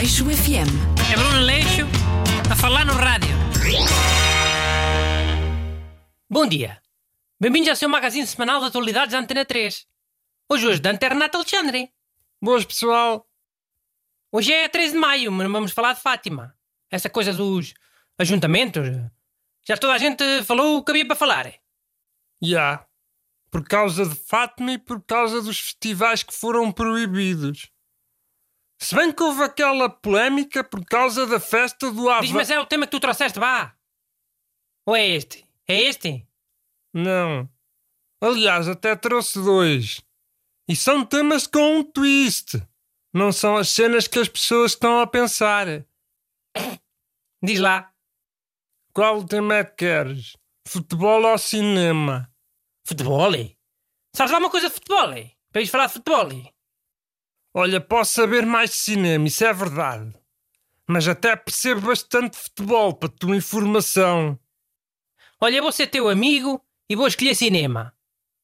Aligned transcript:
Leixo 0.00 0.24
FM. 0.24 1.12
É 1.12 1.14
Bruno 1.14 1.40
Leixo 1.40 1.82
a 2.50 2.56
falar 2.56 2.86
no 2.86 2.94
rádio. 2.94 3.36
Bom 6.26 6.46
dia. 6.46 6.80
Bem-vindos 7.38 7.68
ao 7.68 7.76
seu 7.76 7.86
magazine 7.86 8.26
semanal 8.26 8.60
de 8.60 8.68
atualidades 8.68 9.12
da 9.12 9.18
Antena 9.18 9.44
3. 9.44 9.86
Hoje, 10.48 10.66
hoje, 10.68 10.80
da 10.80 10.90
Internet 10.90 11.36
Alexandre. 11.36 11.92
Boas, 12.40 12.64
pessoal. 12.64 13.28
Hoje 14.32 14.54
é 14.54 14.70
13 14.70 14.94
de 14.94 14.98
maio, 14.98 15.30
mas 15.30 15.52
vamos 15.52 15.72
falar 15.72 15.92
de 15.92 16.00
Fátima. 16.00 16.56
Essa 16.90 17.10
coisa 17.10 17.34
dos 17.34 17.74
ajuntamentos. 18.16 18.88
Já 19.68 19.76
toda 19.76 19.92
a 19.92 19.98
gente 19.98 20.24
falou 20.44 20.78
o 20.78 20.82
que 20.82 20.92
havia 20.92 21.06
para 21.06 21.14
falar. 21.14 21.44
Já. 21.44 21.58
Yeah. 22.42 22.86
Por 23.50 23.68
causa 23.68 24.06
de 24.06 24.14
Fátima 24.14 24.72
e 24.72 24.78
por 24.78 25.04
causa 25.04 25.42
dos 25.42 25.60
festivais 25.60 26.22
que 26.22 26.32
foram 26.32 26.72
proibidos. 26.72 27.70
Se 28.82 28.94
bem 28.94 29.12
que 29.12 29.22
houve 29.22 29.42
aquela 29.42 29.90
polémica 29.90 30.64
por 30.64 30.82
causa 30.86 31.26
da 31.26 31.38
festa 31.38 31.92
do 31.92 32.08
Ava... 32.08 32.22
Diz, 32.22 32.32
mas 32.32 32.50
é 32.50 32.58
o 32.58 32.64
tema 32.64 32.86
que 32.86 32.92
tu 32.92 33.00
trouxeste, 33.00 33.38
vá. 33.38 33.76
Ou 34.86 34.96
é 34.96 35.06
este? 35.06 35.46
É 35.68 35.82
este? 35.82 36.26
Não. 36.94 37.48
Aliás, 38.22 38.68
até 38.68 38.96
trouxe 38.96 39.38
dois. 39.38 40.00
E 40.66 40.74
são 40.74 41.04
temas 41.04 41.46
com 41.46 41.78
um 41.78 41.84
twist. 41.84 42.60
Não 43.12 43.32
são 43.32 43.56
as 43.56 43.68
cenas 43.68 44.08
que 44.08 44.18
as 44.18 44.28
pessoas 44.28 44.72
estão 44.72 45.00
a 45.00 45.06
pensar. 45.06 45.66
Diz 47.44 47.60
lá. 47.60 47.92
Qual 48.94 49.24
tema 49.24 49.56
é 49.56 49.64
que 49.64 49.76
queres? 49.76 50.36
Futebol 50.66 51.24
ou 51.24 51.38
cinema? 51.38 52.32
Futebol? 52.86 53.32
Sabes 54.16 54.32
alguma 54.32 54.50
coisa 54.50 54.68
de 54.68 54.74
futebol? 54.74 55.14
Para 55.52 55.62
ir 55.62 55.66
falar 55.66 55.86
de 55.86 55.92
futebol? 55.92 56.28
Olha, 57.52 57.80
posso 57.80 58.12
saber 58.12 58.46
mais 58.46 58.70
de 58.70 58.76
cinema, 58.76 59.26
isso 59.26 59.44
é 59.44 59.52
verdade. 59.52 60.14
Mas 60.86 61.08
até 61.08 61.34
percebo 61.34 61.88
bastante 61.88 62.36
futebol, 62.36 62.94
para 62.94 63.08
tua 63.08 63.36
informação. 63.36 64.38
Olha, 65.40 65.62
vou 65.62 65.72
ser 65.72 65.88
teu 65.88 66.08
amigo 66.08 66.64
e 66.88 66.94
vou 66.94 67.06
escolher 67.06 67.34
cinema. 67.34 67.94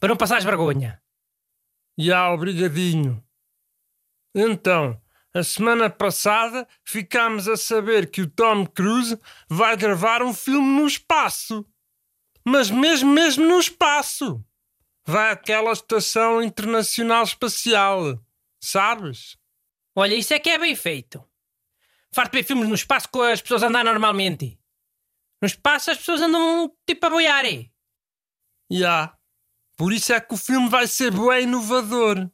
Para 0.00 0.08
não 0.08 0.16
passares 0.16 0.44
vergonha. 0.44 1.02
Já, 1.96 2.30
obrigadinho. 2.32 3.22
Então, 4.34 5.00
a 5.34 5.42
semana 5.42 5.90
passada 5.90 6.66
ficámos 6.84 7.48
a 7.48 7.56
saber 7.56 8.10
que 8.10 8.22
o 8.22 8.30
Tom 8.30 8.66
Cruise 8.66 9.20
vai 9.48 9.76
gravar 9.76 10.22
um 10.22 10.32
filme 10.32 10.80
no 10.80 10.86
espaço. 10.86 11.66
Mas 12.44 12.70
mesmo, 12.70 13.12
mesmo 13.12 13.46
no 13.46 13.58
espaço. 13.58 14.44
Vai 15.04 15.30
àquela 15.30 15.72
estação 15.72 16.42
internacional 16.42 17.24
espacial. 17.24 18.18
Sabes? 18.60 19.36
Olha, 19.94 20.14
isso 20.14 20.34
é 20.34 20.38
que 20.38 20.50
é 20.50 20.58
bem 20.58 20.74
feito. 20.74 21.24
Farto 22.12 22.32
ver 22.32 22.44
filmes 22.44 22.68
no 22.68 22.74
espaço 22.74 23.08
com 23.08 23.22
as 23.22 23.40
pessoas 23.40 23.62
andar 23.62 23.84
normalmente. 23.84 24.58
No 25.40 25.46
espaço 25.46 25.90
as 25.90 25.98
pessoas 25.98 26.20
andam 26.20 26.72
tipo 26.86 27.06
a 27.06 27.10
boiar. 27.10 27.44
Já. 27.44 27.68
Yeah. 28.70 29.18
Por 29.76 29.92
isso 29.92 30.12
é 30.12 30.20
que 30.20 30.34
o 30.34 30.36
filme 30.36 30.68
vai 30.68 30.88
ser 30.88 31.12
bem 31.12 31.44
inovador. 31.44 32.28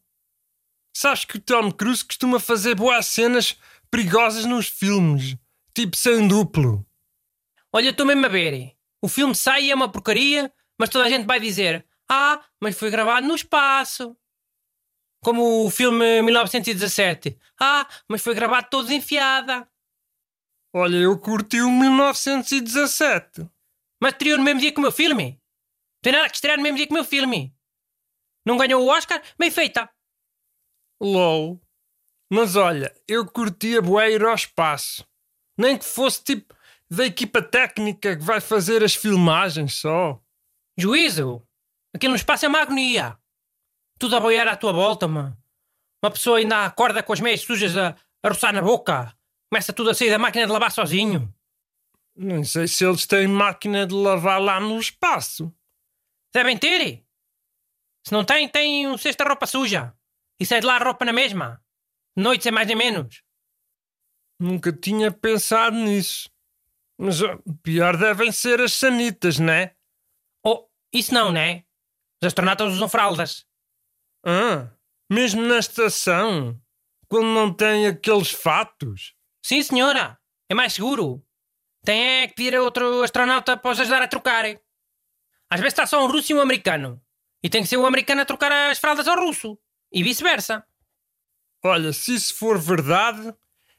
Sabes 0.96 1.24
que 1.24 1.36
o 1.36 1.40
Tom 1.40 1.70
Cruise 1.70 2.04
costuma 2.04 2.40
fazer 2.40 2.74
boas 2.74 3.06
cenas 3.06 3.58
perigosas 3.90 4.46
nos 4.46 4.66
filmes, 4.66 5.36
tipo 5.74 5.96
sem 5.96 6.26
duplo. 6.26 6.86
Olha, 7.72 7.90
estou 7.90 8.06
mesmo 8.06 8.24
a 8.24 8.28
ver. 8.28 8.74
O 9.02 9.08
filme 9.08 9.34
sai 9.34 9.64
e 9.64 9.70
é 9.70 9.74
uma 9.74 9.90
porcaria, 9.90 10.50
mas 10.78 10.88
toda 10.88 11.04
a 11.04 11.10
gente 11.10 11.26
vai 11.26 11.38
dizer: 11.38 11.84
Ah, 12.08 12.42
mas 12.60 12.78
foi 12.78 12.90
gravado 12.90 13.26
no 13.26 13.34
espaço. 13.34 14.16
Como 15.24 15.64
o 15.64 15.70
filme 15.70 16.20
1917. 16.20 17.38
Ah, 17.58 17.88
mas 18.06 18.20
foi 18.20 18.34
gravado 18.34 18.68
todo 18.68 18.92
enfiada. 18.92 19.66
Olha, 20.70 20.96
eu 20.96 21.18
curti 21.18 21.62
o 21.62 21.70
1917. 21.70 23.48
Mas 24.02 24.12
estreou 24.12 24.36
no 24.36 24.44
mesmo 24.44 24.60
dia 24.60 24.70
que 24.70 24.78
o 24.78 24.82
meu 24.82 24.92
filme. 24.92 25.40
Tem 26.02 26.12
nada 26.12 26.28
que 26.28 26.34
estrear 26.34 26.58
no 26.58 26.62
mesmo 26.62 26.76
dia 26.76 26.86
que 26.86 26.92
o 26.92 26.94
meu 26.94 27.04
filme. 27.04 27.56
Não 28.44 28.58
ganhou 28.58 28.84
o 28.84 28.88
Oscar? 28.88 29.22
Bem 29.38 29.50
feita. 29.50 29.88
LOL. 31.00 31.58
Mas 32.30 32.54
olha, 32.54 32.94
eu 33.08 33.24
curtia 33.24 33.80
bué 33.80 34.12
ir 34.12 34.22
ao 34.22 34.34
espaço. 34.34 35.08
Nem 35.56 35.78
que 35.78 35.86
fosse 35.86 36.22
tipo 36.22 36.54
da 36.90 37.06
equipa 37.06 37.40
técnica 37.40 38.14
que 38.14 38.22
vai 38.22 38.42
fazer 38.42 38.84
as 38.84 38.94
filmagens 38.94 39.76
só. 39.76 40.20
Juízo. 40.76 41.42
Aquilo 41.94 42.10
no 42.10 42.16
espaço 42.16 42.44
é 42.44 42.48
uma 42.48 42.60
agonia. 42.60 43.18
Tudo 44.04 44.16
a 44.16 44.20
boiar 44.20 44.46
à 44.48 44.54
tua 44.54 44.70
volta, 44.70 45.08
mano. 45.08 45.34
Uma 46.04 46.10
pessoa 46.10 46.36
ainda 46.36 46.66
acorda 46.66 47.02
com 47.02 47.14
as 47.14 47.20
meias 47.20 47.40
sujas 47.40 47.74
a, 47.74 47.96
a 48.22 48.28
roçar 48.28 48.52
na 48.52 48.60
boca. 48.60 49.16
Começa 49.50 49.72
tudo 49.72 49.88
a 49.88 49.94
sair 49.94 50.10
da 50.10 50.18
máquina 50.18 50.44
de 50.44 50.52
lavar 50.52 50.70
sozinho. 50.70 51.34
Nem 52.14 52.44
sei 52.44 52.68
se 52.68 52.84
eles 52.84 53.06
têm 53.06 53.26
máquina 53.26 53.86
de 53.86 53.94
lavar 53.94 54.38
lá 54.42 54.60
no 54.60 54.78
espaço. 54.78 55.50
Devem 56.34 56.58
ter. 56.58 57.02
Se 58.06 58.12
não 58.12 58.26
tem, 58.26 58.46
tem 58.46 58.86
um 58.86 58.98
cesto 58.98 59.24
de 59.24 59.26
roupa 59.26 59.46
suja. 59.46 59.96
E 60.38 60.44
sai 60.44 60.60
de 60.60 60.66
lá 60.66 60.76
a 60.76 60.84
roupa 60.84 61.06
na 61.06 61.12
mesma. 61.14 61.64
Noites 62.14 62.46
é 62.46 62.50
mais 62.50 62.68
nem 62.68 62.76
menos. 62.76 63.22
Nunca 64.38 64.70
tinha 64.70 65.10
pensado 65.10 65.76
nisso. 65.76 66.30
Mas 67.00 67.20
pior 67.62 67.96
devem 67.96 68.30
ser 68.30 68.60
as 68.60 68.74
sanitas, 68.74 69.38
né? 69.38 69.74
Oh, 70.44 70.68
isso 70.92 71.14
não, 71.14 71.32
né? 71.32 71.64
Os 72.22 72.26
astronautas 72.26 72.70
usam 72.70 72.86
fraldas. 72.86 73.46
Ah, 74.24 74.70
mesmo 75.10 75.42
na 75.42 75.58
estação? 75.58 76.58
Quando 77.08 77.26
não 77.26 77.52
tem 77.52 77.86
aqueles 77.86 78.30
fatos? 78.30 79.14
Sim, 79.42 79.62
senhora. 79.62 80.18
É 80.48 80.54
mais 80.54 80.72
seguro. 80.72 81.22
Tem 81.84 82.22
é 82.22 82.28
que 82.28 82.34
pedir 82.34 82.56
a 82.56 82.62
outro 82.62 83.02
astronauta 83.02 83.56
para 83.56 83.70
os 83.70 83.80
ajudar 83.80 84.00
a 84.00 84.08
trocar. 84.08 84.44
Às 85.50 85.60
vezes 85.60 85.74
está 85.74 85.86
só 85.86 86.02
um 86.02 86.10
russo 86.10 86.32
e 86.32 86.34
um 86.34 86.40
americano. 86.40 87.00
E 87.42 87.50
tem 87.50 87.62
que 87.62 87.68
ser 87.68 87.76
o 87.76 87.84
americano 87.84 88.22
a 88.22 88.24
trocar 88.24 88.70
as 88.70 88.78
fraldas 88.78 89.06
ao 89.06 89.18
russo. 89.18 89.58
E 89.92 90.02
vice-versa. 90.02 90.64
Olha, 91.62 91.92
se 91.92 92.14
isso 92.14 92.34
for 92.34 92.58
verdade, 92.58 93.34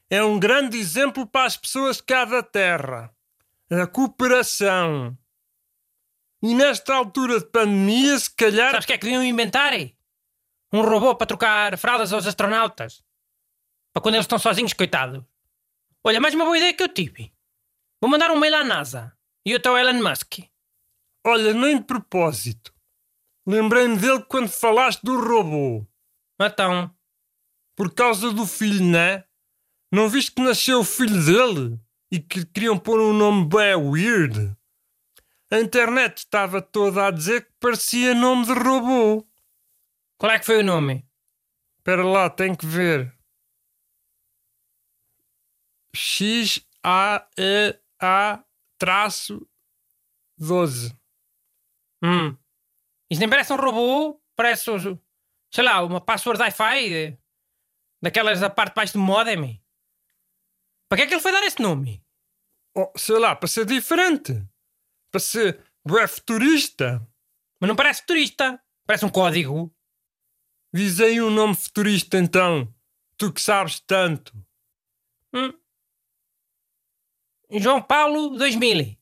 é 0.08 0.22
um 0.22 0.38
grande 0.38 0.78
exemplo 0.78 1.26
para 1.26 1.46
as 1.46 1.56
pessoas 1.56 1.96
de 1.96 2.04
cada 2.04 2.42
terra. 2.42 3.12
A 3.68 3.86
cooperação. 3.88 5.18
E 6.40 6.54
nesta 6.54 6.94
altura 6.94 7.40
de 7.40 7.46
pandemia, 7.46 8.16
se 8.16 8.32
calhar. 8.34 8.70
Sabes 8.70 8.84
o 8.84 8.86
que 8.86 8.92
é 8.92 8.98
que 8.98 9.04
deviam 9.04 9.24
inventar? 9.24 9.72
Um 10.72 10.82
robô 10.82 11.14
para 11.14 11.26
trocar 11.26 11.78
fraldas 11.78 12.12
aos 12.12 12.26
astronautas. 12.26 13.04
Para 13.92 14.02
quando 14.02 14.16
eles 14.16 14.24
estão 14.24 14.38
sozinhos, 14.38 14.72
coitados. 14.72 15.22
Olha, 16.04 16.20
mais 16.20 16.34
uma 16.34 16.44
boa 16.44 16.56
ideia 16.56 16.74
que 16.74 16.82
eu 16.82 16.88
tive. 16.88 17.32
Vou 18.00 18.10
mandar 18.10 18.30
um 18.30 18.38
mail 18.38 18.56
à 18.56 18.64
NASA 18.64 19.16
e 19.44 19.52
eu 19.52 19.58
estou 19.58 19.78
Elon 19.78 20.02
Musk. 20.02 20.40
Olha, 21.24 21.52
nem 21.54 21.78
de 21.78 21.84
propósito. 21.84 22.74
Lembrei-me 23.46 23.96
dele 23.96 24.22
quando 24.24 24.48
falaste 24.48 25.02
do 25.02 25.18
robô. 25.20 25.86
Então? 26.40 26.94
Por 27.76 27.94
causa 27.94 28.32
do 28.32 28.46
filho, 28.46 28.84
né? 28.84 29.24
Não 29.92 30.08
viste 30.08 30.32
que 30.32 30.42
nasceu 30.42 30.80
o 30.80 30.84
filho 30.84 31.24
dele? 31.24 31.80
E 32.10 32.20
que 32.20 32.44
queriam 32.44 32.78
pôr 32.78 33.00
um 33.00 33.12
nome 33.12 33.48
bem 33.48 33.74
weird? 33.74 34.56
A 35.50 35.60
internet 35.60 36.18
estava 36.18 36.60
toda 36.60 37.06
a 37.06 37.10
dizer 37.10 37.46
que 37.46 37.52
parecia 37.60 38.14
nome 38.14 38.46
de 38.46 38.52
robô. 38.52 39.24
Qual 40.18 40.32
é 40.32 40.38
que 40.38 40.46
foi 40.46 40.58
o 40.58 40.64
nome? 40.64 41.06
Espera 41.78 42.04
lá, 42.04 42.30
tem 42.30 42.54
que 42.54 42.66
ver. 42.66 43.14
X 45.94 46.60
A 46.82 47.28
E 47.38 47.78
A 48.00 48.44
traço 48.78 49.48
12. 50.38 50.96
Hum. 52.02 52.36
Isso 53.10 53.20
nem 53.20 53.28
parece 53.28 53.52
um 53.52 53.56
robô, 53.56 54.20
parece, 54.34 54.64
sei 55.52 55.64
lá, 55.64 55.82
uma 55.82 56.00
password 56.00 56.40
Wi-Fi 56.40 57.18
daquelas 58.02 58.40
da 58.40 58.50
parte 58.50 58.72
de 58.72 58.74
baixo 58.76 58.92
do 58.94 58.98
modem. 58.98 59.62
Para 60.88 60.98
que 60.98 61.02
é 61.02 61.06
que 61.06 61.14
ele 61.14 61.22
foi 61.22 61.32
dar 61.32 61.42
esse 61.44 61.60
nome? 61.60 62.04
Oh, 62.76 62.92
sei 62.96 63.18
lá, 63.18 63.34
para 63.34 63.48
ser 63.48 63.64
diferente. 63.64 64.32
Para 65.10 65.20
ser 65.20 65.64
bué 65.86 66.06
futurista. 66.06 67.06
Mas 67.60 67.68
não 67.68 67.76
parece 67.76 68.02
futurista. 68.02 68.62
Parece 68.86 69.04
um 69.04 69.10
código. 69.10 69.74
Diz 70.76 71.00
aí 71.00 71.22
um 71.22 71.30
nome 71.30 71.56
futurista 71.56 72.18
então. 72.18 72.70
Tu 73.16 73.32
que 73.32 73.40
sabes 73.40 73.80
tanto. 73.80 74.30
Hum. 75.34 75.50
João 77.50 77.80
Paulo 77.80 78.36
2000. 78.36 78.94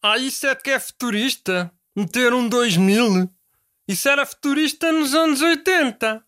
Ah, 0.00 0.16
isso 0.16 0.46
é 0.46 0.54
que 0.54 0.70
é 0.70 0.78
futurista. 0.78 1.74
Meter 1.96 2.32
um 2.32 2.48
2000. 2.48 3.28
Isso 3.88 4.08
era 4.08 4.24
futurista 4.24 4.92
nos 4.92 5.12
anos 5.12 5.42
80. 5.42 6.24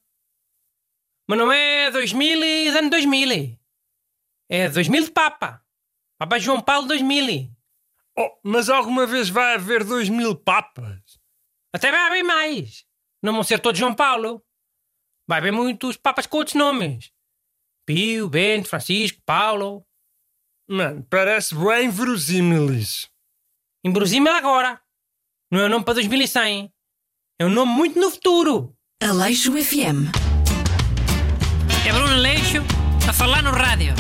Mas 1.29 1.39
não 1.39 1.53
é 1.53 1.89
2000 1.93 2.43
e 2.43 2.69
ano 2.71 2.91
2000. 2.91 3.57
É 4.49 4.69
2000 4.69 5.05
de 5.05 5.11
Papa. 5.13 5.65
Papa 6.19 6.37
João 6.41 6.61
Paulo 6.61 6.89
2000. 6.89 7.49
Oh, 8.19 8.41
mas 8.43 8.69
alguma 8.69 9.07
vez 9.07 9.29
vai 9.29 9.55
haver 9.55 9.85
2000 9.85 10.35
papas? 10.35 11.21
Até 11.73 11.93
vai 11.93 12.01
haver 12.09 12.25
mais. 12.25 12.85
Não 13.23 13.33
vão 13.33 13.45
ser 13.45 13.61
todos 13.61 13.79
João 13.79 13.95
Paulo. 13.95 14.45
Vai 15.31 15.39
haver 15.39 15.53
muitos 15.53 15.97
papas 15.97 16.27
com 16.27 16.39
outros 16.39 16.57
nomes. 16.57 17.13
Pio, 17.87 18.29
Bento, 18.29 18.69
Francisco, 18.69 19.23
Paulo. 19.25 19.87
Mano, 20.69 21.07
parece 21.09 21.55
bem 21.55 21.89
verosímil 21.89 22.75
isso. 22.75 23.09
Inverosímil 23.85 24.33
agora. 24.33 24.83
Não 25.49 25.61
é 25.61 25.67
um 25.67 25.69
nome 25.69 25.85
para 25.85 25.95
2100. 25.95 26.73
É 27.39 27.47
um 27.47 27.49
nome 27.49 27.71
muito 27.71 28.01
no 28.01 28.11
futuro. 28.11 28.77
Aleixo 29.01 29.53
FM. 29.53 30.11
É 31.87 31.93
Bruno 31.93 32.17
Leixo 32.17 32.59
a 33.09 33.13
falar 33.13 33.41
no 33.45 33.53
rádio. 33.53 33.95